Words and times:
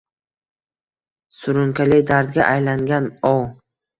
Surunkali 1.41 2.01
dardga 2.09 2.47
aylangan 2.55 3.13
o 3.33 3.33